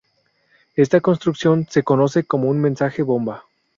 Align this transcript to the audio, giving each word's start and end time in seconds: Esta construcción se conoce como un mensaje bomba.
Esta 0.75 0.99
construcción 0.99 1.67
se 1.69 1.83
conoce 1.83 2.23
como 2.23 2.49
un 2.49 2.59
mensaje 2.59 3.03
bomba. 3.03 3.43